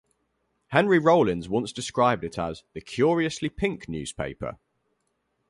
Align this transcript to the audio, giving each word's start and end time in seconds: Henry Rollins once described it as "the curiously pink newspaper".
Henry 0.69 0.97
Rollins 0.97 1.47
once 1.47 1.71
described 1.71 2.23
it 2.23 2.39
as 2.39 2.63
"the 2.73 2.81
curiously 2.81 3.49
pink 3.49 3.87
newspaper". 3.87 4.57